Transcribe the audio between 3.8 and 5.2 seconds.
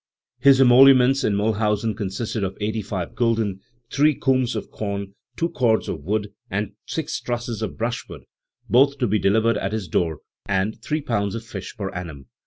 3 coombs of corn,